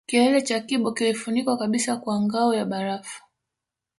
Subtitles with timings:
[0.07, 3.21] Kilele cha Kibo kilifunikwa kabisa kwa ngao ya barafu